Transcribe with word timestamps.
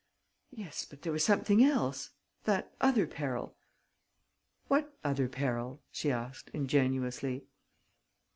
"Yes, 0.49 0.83
but 0.83 1.03
there 1.03 1.11
was 1.13 1.23
something 1.23 1.63
else: 1.63 2.09
that 2.45 2.73
other 2.81 3.05
peril...." 3.05 3.55
"What 4.67 4.97
other 5.03 5.29
peril?" 5.29 5.83
she 5.91 6.11
asked, 6.11 6.49
ingenuously. 6.55 7.43